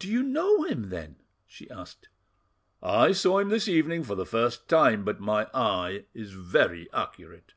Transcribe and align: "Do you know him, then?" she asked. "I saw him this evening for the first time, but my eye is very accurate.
"Do 0.00 0.08
you 0.10 0.24
know 0.24 0.64
him, 0.64 0.88
then?" 0.88 1.14
she 1.46 1.70
asked. 1.70 2.08
"I 2.82 3.12
saw 3.12 3.38
him 3.38 3.50
this 3.50 3.68
evening 3.68 4.02
for 4.02 4.16
the 4.16 4.26
first 4.26 4.66
time, 4.68 5.04
but 5.04 5.20
my 5.20 5.48
eye 5.54 6.06
is 6.12 6.32
very 6.32 6.92
accurate. 6.92 7.54